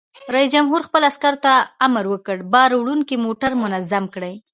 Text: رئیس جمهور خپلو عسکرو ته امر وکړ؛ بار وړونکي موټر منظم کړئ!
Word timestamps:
رئیس 0.33 0.49
جمهور 0.55 0.81
خپلو 0.87 1.05
عسکرو 1.11 1.41
ته 1.45 1.51
امر 1.85 2.05
وکړ؛ 2.09 2.37
بار 2.53 2.71
وړونکي 2.77 3.15
موټر 3.25 3.51
منظم 3.61 4.03
کړئ! 4.13 4.33